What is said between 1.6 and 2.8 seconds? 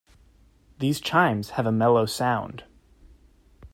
a mellow sound.